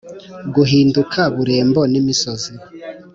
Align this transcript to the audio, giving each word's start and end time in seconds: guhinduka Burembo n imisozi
guhinduka 0.55 1.19
Burembo 1.35 1.81
n 1.91 1.93
imisozi 2.01 2.53